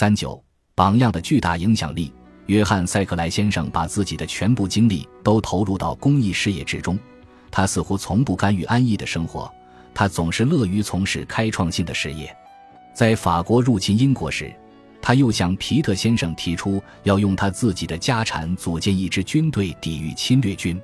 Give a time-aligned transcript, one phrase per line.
[0.00, 0.42] 三九
[0.74, 2.10] 榜样的巨大影响力。
[2.46, 6.98] 约翰·塞克莱先生把自己的全部精力都投入到公益事业之中，
[7.50, 9.52] 他似乎从不甘于安逸的生活，
[9.92, 12.34] 他总是乐于从事开创性的事业。
[12.94, 14.50] 在法国入侵英国时，
[15.02, 20.80] 他又向皮特先生提出要用他自己的家产组建一支军队抵御侵略军。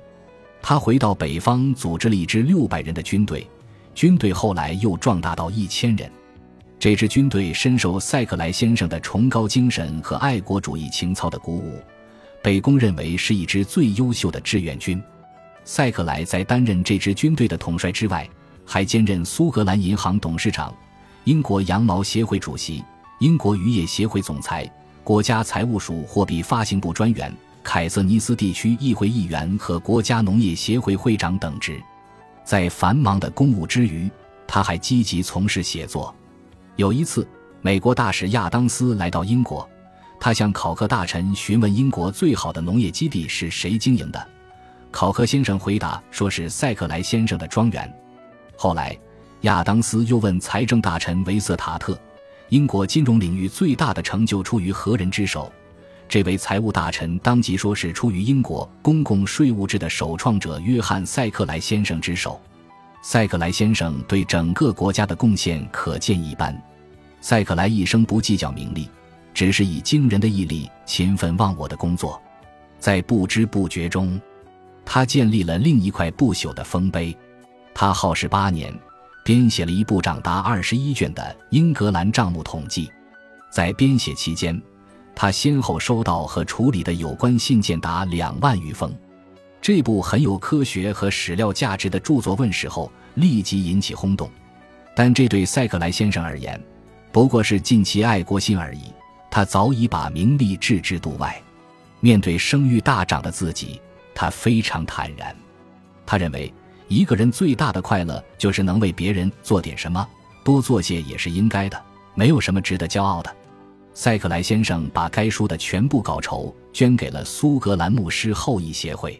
[0.61, 3.49] 他回到北方，组织了一支六百人的军队，
[3.95, 6.07] 军队后来又壮大到一千人。
[6.79, 11.81] 这支军队深受塞克莱先生的崇高精神和爱国主义情操的鼓舞，
[12.43, 15.01] 被公认为是一支最优秀的志愿军。
[15.65, 18.29] 塞克莱在担任这支军队的统帅之外，
[18.63, 20.71] 还兼任苏格兰银行董事长、
[21.23, 22.83] 英国羊毛协会主席、
[23.19, 24.71] 英国渔业协会总裁、
[25.03, 31.81] 国家财务署货币发行部专员、凯瑟尼斯地区议会议员和国家农业协会会长等职。
[32.45, 34.07] 在繁忙的公务之余，
[34.45, 36.15] 他还积极从事写作。
[36.77, 37.27] 有一次，
[37.61, 39.67] 美国大使亚当斯来到英国，
[40.19, 44.27] 他向考克大臣询问英国最好的农业基地是谁经营的。
[44.91, 47.91] 考克先生回答说是塞克莱先生的庄园。
[48.55, 48.95] 后来，
[49.41, 51.99] 亚当斯又问财政大臣维瑟塔特，
[52.49, 55.51] 英国金融领域最大的成就出于何人之手？
[56.07, 62.39] 这位财务大臣当即说是出于英国公共税务制的首创者约翰塞克莱先生之手。
[63.01, 66.59] 塞克莱先生对整个国家的贡献可见一斑。
[67.19, 68.89] 塞克莱一生不计较名利，
[69.33, 72.21] 只是以惊人的毅力勤奋忘我的工作。
[72.79, 74.19] 在不知不觉中，
[74.85, 77.15] 他建立了另一块不朽的丰碑。
[77.73, 78.73] 他耗时八年，
[79.23, 82.89] 编写了一部长达二十一卷的英格兰账目统计。
[83.51, 84.61] 在编写期间，
[85.15, 88.95] 他先后收到和处理的有关信件达两万余封。
[89.59, 94.29] 这部很有科学和史料价值的著作问世后，立即引起轰动。
[94.95, 96.61] 但这对塞克莱先生而言，
[97.17, 98.93] 不过是尽其爱国心而已。
[99.31, 101.35] 他早已把名利置之度外。
[101.99, 103.81] 面对声誉大涨的自己，
[104.13, 105.35] 他非常坦然。
[106.05, 106.53] 他认为，
[106.87, 110.07] 一个人最大的快乐就是能为别人做点什么，
[110.43, 111.83] 多做些也是应该的，
[112.13, 113.35] 没有什么值得骄傲的。
[113.95, 119.19] 塞克莱先生把该书的全部稿酬捐给了苏格兰牧师后裔协会。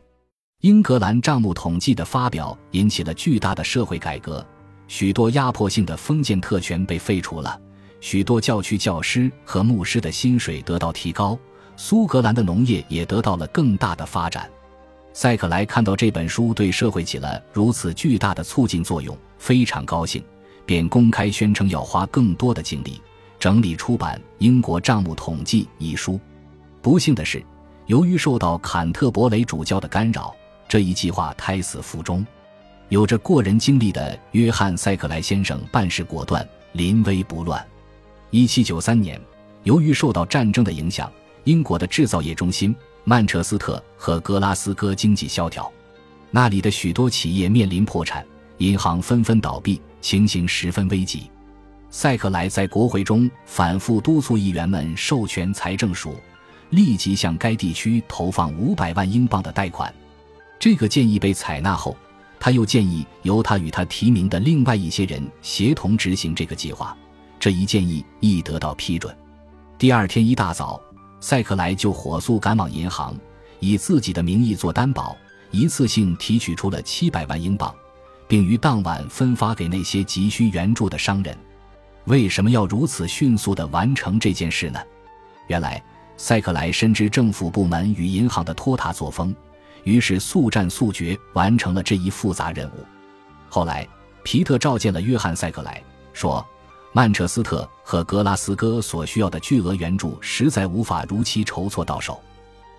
[0.62, 4.46] 英格兰账目统计的发表引起了巨大的社会改革，
[4.88, 7.60] 许多压迫性的封建特权被废除了，
[8.00, 11.38] 许多教区教师和牧师的薪水得到提高，
[11.76, 14.50] 苏格兰的农业也得到了更大的发展。
[15.14, 20.24] 塞克莱看到这本书对社会起了如此巨大的促进作用，非常高兴，
[20.66, 23.02] 便公开宣称要花更多的精力
[23.40, 26.20] 整理出版《英国账目统计》一书。
[26.82, 27.44] 不幸的是，
[27.88, 30.36] 由于受到坎特伯雷主教的干扰。
[30.70, 32.26] 这一计划胎死腹中。
[32.90, 37.66] 有着过人经历的约翰·塞克莱先生办事果断，临危不乱。
[38.32, 39.22] 1793年，
[39.64, 41.12] 由于受到战争的影响，
[41.46, 45.72] 英国的制造业中心曼彻斯特和格拉斯哥经济萧条，
[46.30, 48.26] 那里的许多企业面临破产，
[48.58, 51.32] 银行纷纷倒闭，情形十分危急。
[51.90, 56.16] 塞克莱在国会中反复督促议员们授权财政署
[56.70, 59.92] 立即向该地区投放五百万英镑的贷款。
[60.60, 61.96] 这个建议被采纳后，
[62.42, 66.96] 他又建议由他与他提名的另外一些人协同执行这个计划。
[67.48, 69.18] 这一建议亦得到批准。
[69.78, 70.82] 第二天一大早，
[71.22, 73.16] 塞克莱就火速赶往银行，
[73.62, 75.16] 以自己的名义做担保，
[75.50, 77.74] 一次性提取出了七百万英镑，
[78.28, 81.34] 并于当晚分发给那些急需援助的商人。
[82.04, 84.82] 为什么要如此迅速地完成这件事呢？
[85.48, 85.82] 原来，
[86.18, 89.34] 塞克莱深知政府部门与银行的拖沓作风。
[89.86, 92.86] 于是速战速决完成了这一复杂任务。
[93.48, 93.88] 后来，
[94.22, 95.82] 皮特召见了约翰·塞克莱，
[96.12, 96.46] 说
[96.98, 102.20] ：“曼彻斯特和格拉斯哥所需要的巨额援助实在无法如期筹措到手。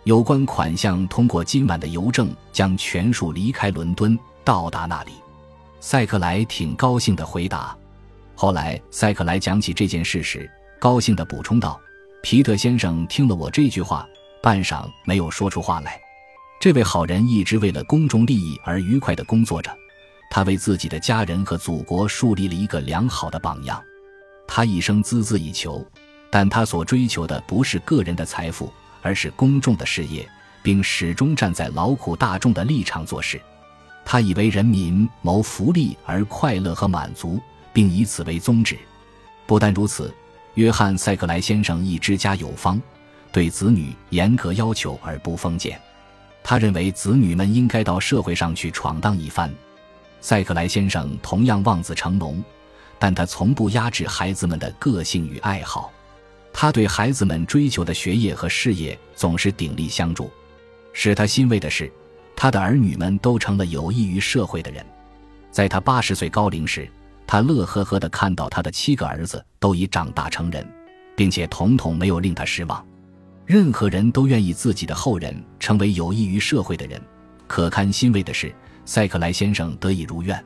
[0.02, 5.12] 有关款项通过今晚的邮政将全数离开伦敦，到达那里。”
[5.78, 7.76] 塞克莱挺高兴地回答。
[8.34, 10.50] 后来，塞克莱讲起这件事时，
[10.80, 11.80] 高兴地补充道
[12.20, 14.04] ：“皮特先生听了我这句话，
[14.42, 15.96] 半晌没有说出话来。”
[16.60, 19.72] 这位好人一直为了公众利益而愉快地工作着，
[20.28, 23.80] 他为自己的家人和祖国树立了一个良好的榜样。
[24.48, 25.86] 他一生孜孜以求，
[26.30, 28.72] 但他所追求的不是个人的财富，
[29.02, 30.28] 而是公众的事业，
[30.62, 33.40] 并始终站在劳苦大众的立场做事。
[34.04, 37.38] 他以为人民谋福利而快乐和满足，
[37.74, 38.76] 并以此为宗旨。
[39.46, 40.12] 不但如此，
[40.54, 42.80] 约翰·塞克莱先生亦知家有方，
[43.30, 45.78] 对子女严格要求而不封建。
[46.42, 49.54] 他认为子女们应该到社会上去闯荡一番。
[50.22, 52.42] 塞克莱先生同样望子成龙，
[52.98, 55.92] 但他从不压制孩子们的个性与爱好。
[56.52, 60.30] 他对孩子们追求的学业和事业总是鼎力相助。
[60.92, 61.92] 使他欣慰的是，
[62.34, 64.84] 他的儿女们都成了有益于社会的人。
[65.50, 66.90] 在他八十岁高龄时，
[67.26, 70.66] 他乐呵呵地看到他的七个儿子都已长大成人，
[71.14, 72.84] 并且统统没有令他失望。
[73.46, 77.00] 任何人都愿意自己的后人成为有益于社会的人。
[77.46, 78.52] 可堪欣慰的是，
[78.84, 80.42] 塞克莱先生得以如愿。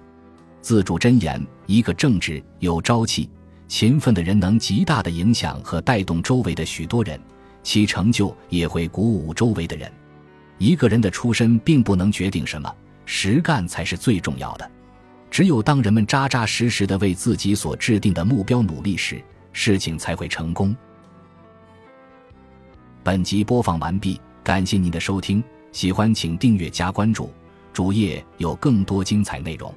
[0.63, 3.29] 自主箴言：一个正直、有朝气、
[3.67, 7.21] 勤奋的人，能极大的影响和带动周围的许多人，
[7.65, 9.93] 其成就也会鼓舞周围的人。
[10.59, 12.73] 一个人的出身并不能决定什么，
[13.05, 14.71] 实干才是最重要的。
[15.29, 19.21] 只有当人们扎扎实实的为自己所制定的目标努力时，
[19.53, 20.77] 事情才会成功。
[23.03, 25.43] 本集播放完毕，感谢您的收听，
[25.73, 27.33] 喜欢请订阅加关注，
[27.73, 29.75] 主页有更多精彩内容。